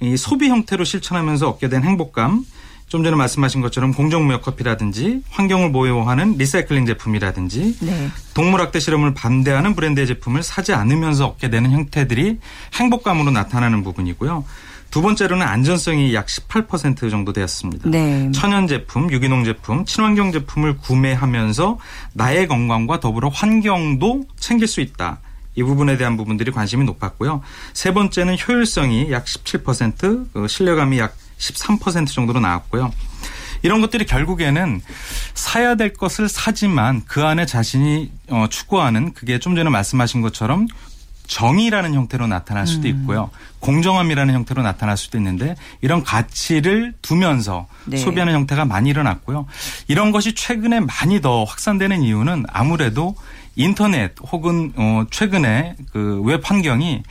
[0.00, 2.44] 이 소비 형태로 실천하면서 얻게 된 행복감,
[2.94, 8.08] 좀 전에 말씀하신 것처럼 공정무역 커피라든지 환경을 보호하는 리사이클링 제품이라든지 네.
[8.34, 12.38] 동물학대 실험을 반대하는 브랜드의 제품을 사지 않으면서 얻게 되는 형태들이
[12.74, 14.44] 행복감으로 나타나는 부분이고요.
[14.92, 17.90] 두 번째로는 안전성이 약 18% 정도 되었습니다.
[17.90, 18.30] 네.
[18.30, 21.78] 천연 제품, 유기농 제품, 친환경 제품을 구매하면서
[22.12, 25.18] 나의 건강과 더불어 환경도 챙길 수 있다.
[25.56, 27.40] 이 부분에 대한 부분들이 관심이 높았고요.
[27.72, 32.92] 세 번째는 효율성이 약 17%, 그 신뢰감이 약 13% 정도로 나왔고요.
[33.62, 34.82] 이런 것들이 결국에는
[35.32, 40.66] 사야 될 것을 사지만 그 안에 자신이 어, 추구하는 그게 좀 전에 말씀하신 것처럼
[41.26, 43.00] 정의라는 형태로 나타날 수도 음.
[43.00, 43.30] 있고요.
[43.32, 43.38] 음.
[43.60, 47.96] 공정함이라는 형태로 나타날 수도 있는데 이런 가치를 두면서 네.
[47.96, 49.46] 소비하는 형태가 많이 일어났고요.
[49.88, 53.16] 이런 것이 최근에 많이 더 확산되는 이유는 아무래도
[53.56, 57.02] 인터넷 혹은 어 최근에 그 웹 환경이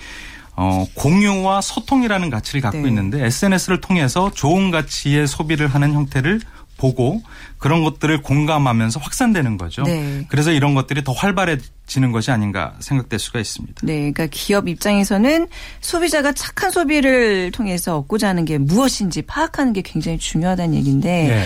[0.55, 2.89] 어, 공유와 소통이라는 가치를 갖고 네.
[2.89, 6.39] 있는데 SNS를 통해서 좋은 가치의 소비를 하는 형태를
[6.77, 7.21] 보고
[7.57, 9.83] 그런 것들을 공감하면서 확산되는 거죠.
[9.83, 10.25] 네.
[10.27, 13.81] 그래서 이런 것들이 더 활발해 지는 것이 아닌가 생각될 수가 있습니다.
[13.83, 15.47] 네, 그러니까 기업 입장에서는
[15.81, 21.45] 소비자가 착한 소비를 통해서 얻고자 하는 게 무엇인지 파악하는 게 굉장히 중요하다는 얘기인데 네.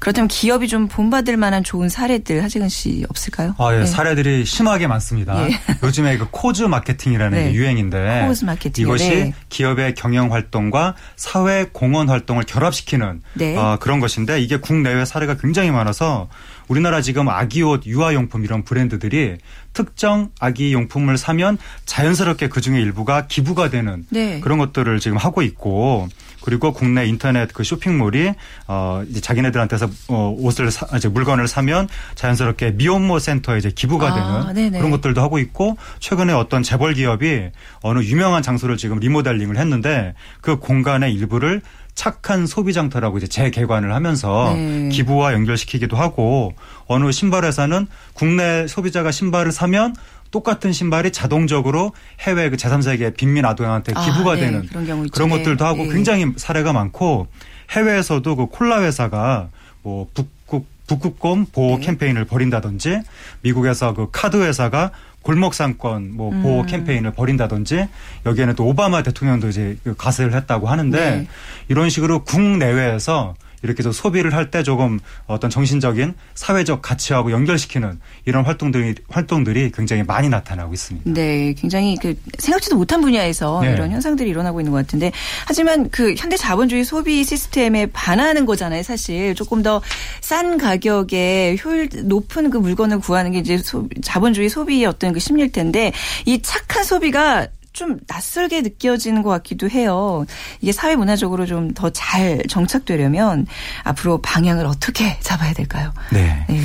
[0.00, 3.54] 그렇다면 기업이 좀 본받을 만한 좋은 사례들 하재근 씨 없을까요?
[3.58, 3.80] 아, 예.
[3.80, 3.86] 네.
[3.86, 5.48] 사례들이 심하게 많습니다.
[5.48, 5.54] 예.
[5.84, 7.50] 요즘에 그 cause 마케팅이라는 네.
[7.50, 8.84] 게 유행인데 cause 마케팅.
[8.84, 9.34] 이것이 네.
[9.50, 13.56] 기업의 경영 활동과 사회 공헌 활동을 결합시키는 네.
[13.56, 16.28] 어, 그런 것인데 이게 국내외 사례가 굉장히 많아서
[16.68, 19.36] 우리나라 지금 아기옷, 유아용품 이런 브랜드들이
[19.72, 24.40] 특정 아기 용품을 사면 자연스럽게 그 중에 일부가 기부가 되는 네.
[24.40, 26.08] 그런 것들을 지금 하고 있고
[26.44, 28.34] 그리고 국내 인터넷 그 쇼핑몰이
[28.68, 34.14] 어 이제 자기네들한테서 어 옷을 사, 이제 물건을 사면 자연스럽게 미혼모 센터에 이제 기부가 아,
[34.14, 34.78] 되는 네네.
[34.78, 37.48] 그런 것들도 하고 있고 최근에 어떤 재벌 기업이
[37.80, 41.62] 어느 유명한 장소를 지금 리모델링을 했는데 그 공간의 일부를
[41.94, 44.88] 착한 소비 장터라고 이제 재개관을 하면서 네.
[44.88, 46.54] 기부와 연결시키기도 하고
[46.86, 49.94] 어느 신발 회사는 국내 소비자가 신발을 사면
[50.30, 54.40] 똑같은 신발이 자동적으로 해외 그 제3세계 빈민 아동한테 아, 기부가 아, 네.
[54.40, 55.92] 되는 그런, 그런 것들도 하고 네.
[55.92, 57.28] 굉장히 사례가 많고
[57.70, 59.50] 해외에서도 그 콜라 회사가
[59.82, 61.86] 뭐 북극 북극곰 보호 네.
[61.86, 63.02] 캠페인을 벌인다든지
[63.42, 64.90] 미국에서 그 카드 회사가
[65.24, 66.66] 골목 상권 뭐 보호 음.
[66.66, 67.88] 캠페인을 벌인다든지
[68.26, 71.26] 여기에는 또 오바마 대통령도 이제 그 가세를 했다고 하는데 네.
[71.68, 73.34] 이런 식으로 국내외에서
[73.64, 80.02] 이렇게 좀 소비를 할 때 조금 어떤 정신적인 사회적 가치하고 연결시키는 이런 활동들이 활동들이 굉장히
[80.02, 81.10] 많이 나타나고 있습니다.
[81.10, 83.72] 네, 굉장히 그 생각지도 못한 분야에서 네.
[83.72, 85.10] 이런 현상들이 일어나고 있는 것 같은데
[85.46, 89.80] 하지만 그 현대 자본주의 소비 시스템에 반하는 거잖아요, 사실 조금 더
[90.20, 95.52] 싼 가격에 효율 높은 그 물건을 구하는 게 이제 소, 자본주의 소비의 어떤 그 심리일
[95.52, 95.92] 텐데
[96.26, 100.24] 이 착한 소비가 좀 낯설게 느껴지는 것 같기도 해요.
[100.60, 103.46] 이게 사회 문화적으로 좀 더 잘 정착되려면
[103.82, 105.92] 앞으로 방향을 어떻게 잡아야 될까요?
[106.12, 106.46] 네.
[106.48, 106.60] 네.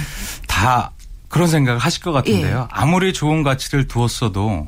[0.48, 0.92] 다
[1.28, 2.60] 그런 생각을 하실 것 같은데요.
[2.62, 2.68] 예.
[2.72, 4.68] 아무리 좋은 가치를 두었어도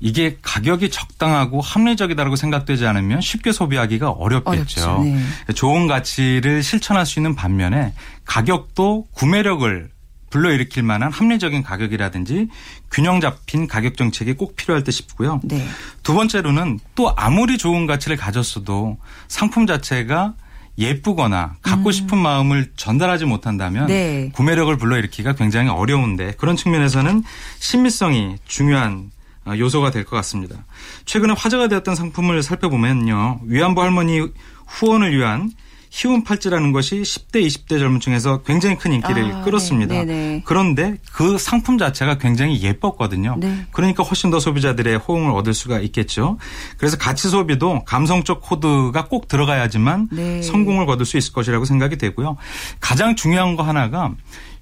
[0.00, 5.02] 이게 가격이 적당하고 합리적이다라고 생각되지 않으면 쉽게 소비하기가 어렵겠죠.
[5.04, 5.18] 네.
[5.54, 7.92] 좋은 가치를 실천할 수 있는 반면에
[8.24, 9.90] 가격도 구매력을
[10.30, 12.48] 불러일으킬 만한 합리적인 가격이라든지
[12.90, 15.40] 균형 잡힌 가격 정책이 꼭 필요할 듯 싶고요.
[15.44, 15.66] 네.
[16.02, 20.34] 두 번째로는 또 아무리 좋은 가치를 가졌어도 상품 자체가
[20.78, 21.92] 예쁘거나 갖고 음.
[21.92, 24.30] 싶은 마음을 전달하지 못한다면 네.
[24.34, 27.24] 구매력을 불러일으키기가 굉장히 어려운데 그런 측면에서는
[27.58, 29.10] 신미성이 중요한
[29.44, 30.64] 어, 요소가 될 것 같습니다.
[31.04, 33.40] 최근에 화제가 되었던 상품을 살펴보면요.
[33.44, 34.20] 위안부 할머니
[34.66, 35.50] 후원을 위한
[35.90, 39.94] 희운 팔찌라는 것이 10대, 20대 젊은 층에서 굉장히 큰 인기를 아, 끌었습니다.
[39.94, 40.42] 네, 네.
[40.44, 43.36] 그런데 그 상품 자체가 굉장히 예뻤거든요.
[43.38, 43.66] 네.
[43.72, 46.38] 그러니까 훨씬 더 소비자들의 호응을 얻을 수가 있겠죠.
[46.76, 50.42] 그래서 가치 소비도 감성적 코드가 꼭 들어가야지만 네.
[50.42, 52.36] 성공을 거둘 수 있을 것이라고 생각이 되고요.
[52.80, 54.14] 가장 중요한 거 하나가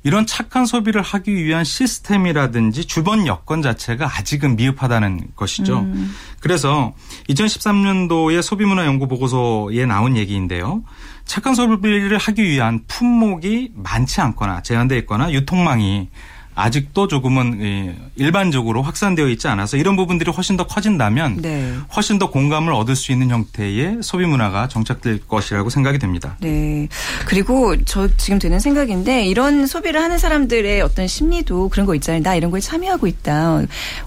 [0.06, 5.80] 이런 착한 소비를 하기 위한 시스템이라든지 주변 여건 자체가 아직은 미흡하다는 것이죠.
[5.80, 6.14] 음.
[6.38, 6.94] 그래서
[7.28, 10.84] 2013년도에 소비문화 연구 보고서에 나온 얘기인데요.
[11.26, 16.08] 착한 소비를 하기 위한 품목이 많지 않거나 제한되어 있거나 유통망이
[16.56, 21.74] 아직도 조금은 일반적으로 확산되어 있지 않아서 이런 부분들이 훨씬 더 커진다면 네.
[21.94, 26.36] 훨씬 더 공감을 얻을 수 있는 형태의 소비 문화가 정착될 것이라고 생각이 됩니다.
[26.40, 26.88] 네.
[27.26, 32.22] 그리고 저 지금 드는 생각인데 이런 소비를 하는 사람들의 어떤 심리도 그런 거 있잖아요.
[32.22, 33.60] 나 이런 거에 참여하고 있다.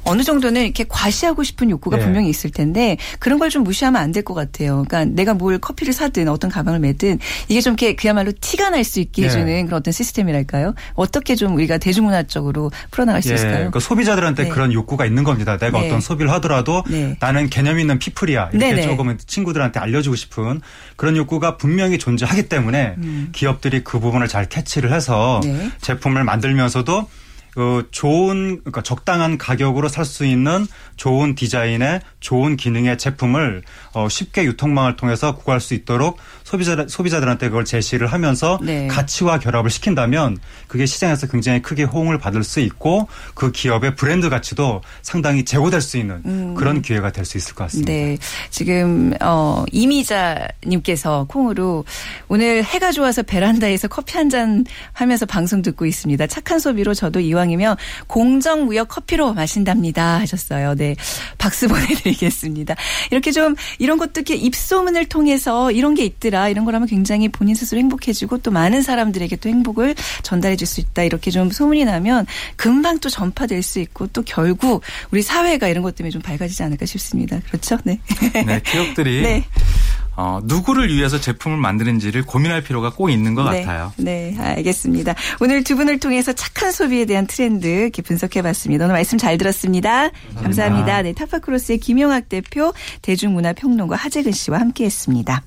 [0.04, 2.04] 어느 정도는 이렇게 과시하고 싶은 욕구가 네.
[2.04, 4.84] 분명히 있을 텐데 그런 걸 좀 무시하면 안 될 것 같아요.
[4.88, 9.00] 그러니까 내가 뭘 커피를 사든 어떤 가방을 매든 이게 좀 이렇게 그야말로 티가 날 수
[9.00, 9.64] 있게 해주는 네.
[9.66, 10.74] 그런 어떤 시스템이랄까요?
[10.96, 13.36] 어떻게 좀 우리가 대중문화적 으로 풀어나갈 수 예.
[13.36, 13.58] 있을까요?
[13.58, 14.50] 그러니까 소비자들한테 네.
[14.50, 15.58] 그런 욕구가 있는 겁니다.
[15.58, 15.88] 내가 네.
[15.88, 17.18] 어떤 소비를 하더라도 네.
[17.20, 18.50] 나는 개념 있는 피플이야.
[18.54, 18.82] 이렇게 네네.
[18.84, 20.62] 조금 친구들한테 알려주고 싶은
[20.96, 23.30] 그런 욕구가 분명히 존재하기 때문에 음.
[23.32, 25.72] 기업들이 그 부분을 잘 캐치를 해서 네.
[25.82, 27.08] 제품을 만들면서도
[27.54, 30.66] 그 좋은 그러니까 적당한 가격으로 살 수 있는
[30.98, 33.62] 좋은 디자인의 좋은 기능의 제품을
[33.94, 38.88] 어 쉽게 유통망을 통해서 구할 수 있도록 소비자 소비자들한테 그걸 제시를 하면서 네.
[38.88, 44.82] 가치와 결합을 시킨다면 그게 시장에서 굉장히 크게 호응을 받을 수 있고 그 기업의 브랜드 가치도
[45.02, 46.56] 상당히 제고될 수 있는 음.
[46.56, 47.92] 그런 기회가 될 수 있을 것 같습니다.
[47.92, 48.18] 네.
[48.50, 51.86] 지금 어 이미자 님께서 콩으로
[52.30, 56.28] 오늘 해가 좋아서 베란다에서 커피 한 잔 하면서 방송 듣고 있습니다.
[56.28, 57.76] 착한 소비로 저도 이와 이왕이면
[58.08, 60.76] 공정 무역 커피로 마신답니다 하셨어요.
[60.76, 60.96] 네.
[61.38, 62.76] 박수 보내드리겠습니다.
[63.12, 67.80] 이렇게 좀 이런 것도 이렇게 입소문을 통해서 이런 게 있더라 이런 거라면 굉장히 본인 스스로
[67.80, 73.00] 행복해지고 또 많은 사람들에게 또 행복을 전달해 줄 수 있다 이렇게 좀 소문이 나면 금방
[73.00, 77.40] 또 전파될 수 있고 또 결국 우리 사회가 이런 것 때문에 좀 밝아지지 않을까 싶습니다.
[77.48, 77.78] 그렇죠?
[77.84, 78.00] 네.
[78.34, 78.62] 네.
[78.64, 79.44] 기업들이 네.
[80.22, 83.94] 어, 누구를 위해서 제품을 만드는지를 고민할 필요가 꼭 있는 것 네, 같아요.
[83.96, 85.16] 네, 알겠습니다.
[85.40, 88.84] 오늘 두 분을 통해서 착한 소비에 대한 트렌드 이렇게 분석해봤습니다.
[88.84, 90.10] 오늘 말씀 잘 들었습니다.
[90.10, 90.42] 감사합니다.
[90.42, 91.02] 감사합니다.
[91.04, 95.42] 네, 타파크로스의 김용학 대표, 대중문화평론가 하재근 씨와 함께했습니다.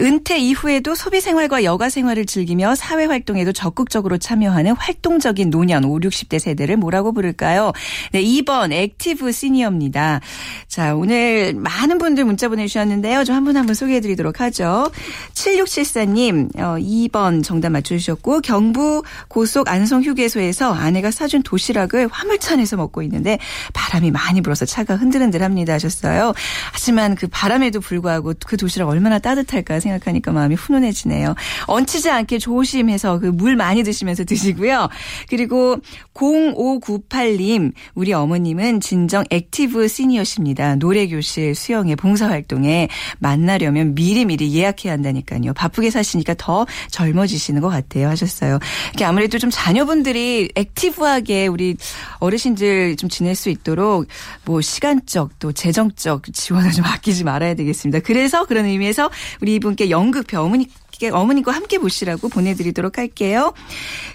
[0.00, 6.38] 은퇴 이후에도 소비 생활과 여가 생활을 즐기며 사회 활동에도 적극적으로 참여하는 활동적인 노년 5, 60대
[6.38, 7.72] 세대를 뭐라고 부를까요?
[8.12, 10.20] 네, 2번 active senior입니다.
[10.68, 13.24] 자, 오늘 많은 분들 문자 보내주셨는데요.
[13.24, 14.90] 좀 한 분 한분 소개해 드리도록 하죠.
[15.34, 23.38] 7674님, 어, 2번 정답 맞춰주셨고, 경부 고속 안성 휴게소에서 아내가 사준 도시락을 화물차에서 먹고 있는데
[23.72, 26.32] 바람이 많이 불어서 차가 흔들흔들 합니다 하셨어요.
[26.72, 31.34] 하지만 그 바람에도 불구하고 그 도시락 얼마나 따뜻할까 생각하니까 마음이 훈훈해지네요.
[31.68, 34.88] 얹히지 않게 조심해서 그 물 많이 드시면서 드시고요.
[35.28, 35.76] 그리고
[36.14, 40.76] 0598님, 우리 어머님은 진정 active senior십니다.
[40.76, 45.52] 노래교실, 수영회, 봉사활동에 만나려면 미리미리 예약해야 한다니까요.
[45.52, 48.08] 바쁘게 사시니까 더 젊어지시는 것 같아요.
[48.08, 48.58] 하셨어요.
[48.90, 51.76] 이렇게 아무래도 좀 자녀분들이 active하게 우리
[52.18, 54.06] 어르신들 좀 지낼 수 있도록
[54.44, 58.00] 뭐 시간적 또 재정적 지원을 좀 아끼지 말아야 되겠습니다.
[58.00, 59.10] 그래서 그런 의미에서
[59.42, 60.68] 우리 분께 연극표 어머니
[61.12, 63.52] 어머님과 함께 보시라고 보내드리도록 할게요.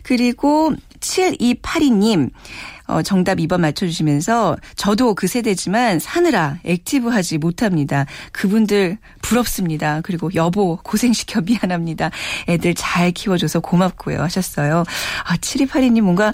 [0.04, 2.32] 그리고 7282님.
[2.91, 8.06] 어, 정답 2번 맞춰주시면서 저도 그 세대지만 사느라 액티브하지 못합니다.
[8.34, 10.01] 그분들 부럽습니다.
[10.04, 12.12] 그리고 여보 고생시켜 미안합니다.
[12.49, 14.84] 애들 잘 키워줘서 고맙고요 하셨어요.
[15.25, 16.34] 아 7282님 뭔가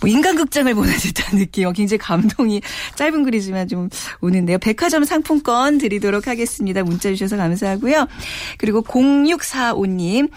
[0.00, 1.66] 뭐 인간극장을 보는 듯한 느낌.
[1.66, 2.62] 어, 굉장히 감동이
[2.94, 3.90] 짧은 글이지만 좀
[4.20, 4.58] 오는데요.
[4.58, 6.82] 백화점 상품권 드리도록 하겠습니다.
[6.82, 8.06] 문자 주셔서 감사하고요.
[8.56, 10.30] 그리고 0645님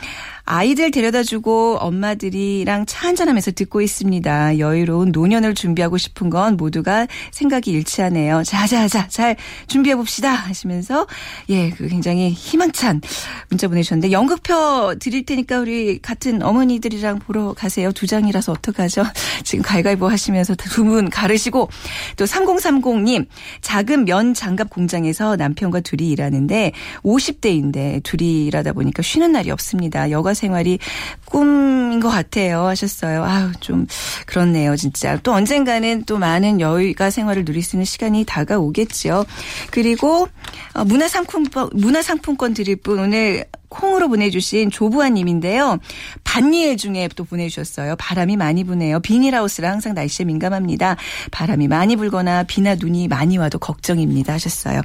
[0.44, 4.60] 아이들 데려다 주고 엄마들이랑 차 한잔하면서 듣고 있습니다.
[4.60, 8.44] 여유로운 노년을 준비하고 싶은 건 모두가 생각이 일치하네요.
[8.44, 9.36] 자자자 잘
[9.68, 11.08] 준비해 봅시다 하시면서
[11.50, 13.02] 예, 그 굉장히 희망찬
[13.50, 17.92] 문자 보내주셨는데 연극표 드릴 테니까 우리 같은 어머니들이랑 보러 가세요.
[17.92, 19.04] 두 장이라서 어떡하죠?
[19.44, 21.70] 지금 갈갈보 하시면서 두 분 가르시고
[22.18, 23.28] 또 3030님
[23.62, 26.72] 작은 면 장갑 공장에서 남편과 둘이 일하는데
[27.04, 30.10] 50대인데 둘이 일하다 보니까 쉬는 날이 없습니다.
[30.10, 30.80] 여가 생활이
[31.26, 33.24] 꿈인 것 같아요 하셨어요.
[33.24, 33.88] 아유 좀
[34.26, 35.18] 그렇네요 진짜.
[35.24, 39.26] 또 언젠가는 또 많은 여유가 생활을 누릴 수 있는 시간이 다가오겠죠.
[39.72, 40.28] 그리고
[40.74, 45.80] 어, 문화상품권 문화상품권 드릴 분 오늘 콩으로 보내주신 조부아님인데요.
[46.24, 47.96] 반일 중에 또 보내주셨어요.
[47.98, 49.00] 바람이 많이 부네요.
[49.00, 50.98] 비닐하우스라 항상 날씨에 민감합니다.
[51.32, 54.82] 바람이 많이 불거나 비나 눈이 많이 와도 걱정입니다 하셨어요.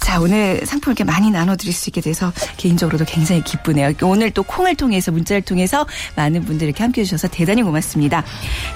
[0.00, 3.92] 자 오늘 상품 이렇게 많이 나눠드릴 수 있게 돼서 개인적으로도 굉장히 기쁘네요.
[4.02, 8.24] 오늘 또 콩을 통해서 문자를 통해서 많은 분들 이렇게 함께 해 주셔서 대단히 고맙습니다.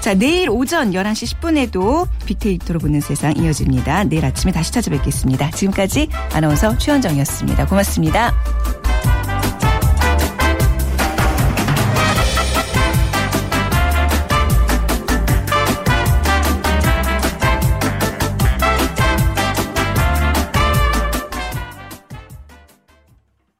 [0.01, 4.05] 자 내일 오전 11시 10분에도 빅데이터로 보는 세상 이어집니다.
[4.05, 5.51] 내일 아침에 다시 찾아뵙겠습니다.
[5.51, 7.67] 지금까지 아나운서 최현정이었습니다.
[7.67, 8.90] 고맙습니다.